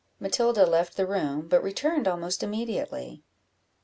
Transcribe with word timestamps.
Matilda 0.19 0.65
left 0.65 0.97
the 0.97 1.05
room, 1.05 1.47
but 1.47 1.61
returned 1.61 2.07
almost 2.07 2.41
immediately. 2.41 3.23